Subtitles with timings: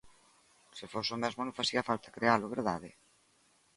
[0.77, 2.89] Se fose o mesmo, non facía falta crealo, ¿verdade?